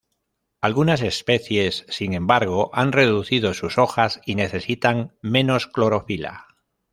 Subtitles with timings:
[0.61, 6.47] Algunas especies sin embargo han reducido sus hojas y necesitan menos clorofila.